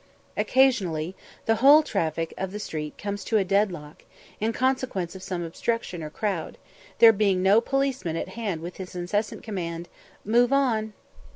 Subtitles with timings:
[0.35, 1.15] Occasionally,
[1.45, 4.03] the whole traffic of the street comes to a dead lock,
[4.39, 6.57] in consequence of some obstruction or crowd,
[6.97, 9.89] there being no policeman at hand with his incessant command,
[10.25, 10.93] "Move on!"